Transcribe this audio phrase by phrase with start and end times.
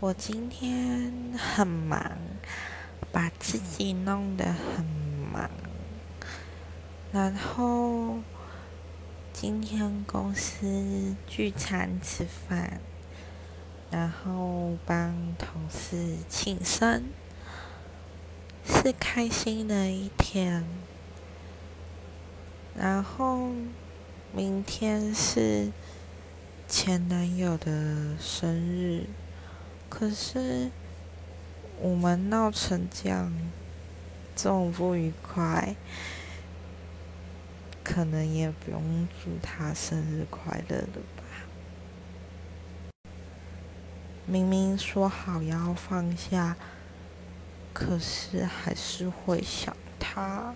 [0.00, 2.16] 我今天很忙，
[3.10, 4.84] 把自己弄得很
[5.32, 5.50] 忙。
[7.10, 8.18] 然后
[9.32, 12.80] 今天公司聚餐吃饭，
[13.90, 17.06] 然后帮同事庆生，
[18.64, 20.64] 是开心的一天。
[22.76, 23.50] 然后
[24.32, 25.72] 明天是
[26.68, 29.06] 前男友的生日。
[29.88, 30.70] 可是
[31.80, 33.32] 我们闹成这样，
[34.36, 35.74] 这么不愉快，
[37.82, 41.22] 可能也不用祝他生日快乐了吧？
[44.26, 46.56] 明明说好要放下，
[47.72, 50.54] 可是还是会想他。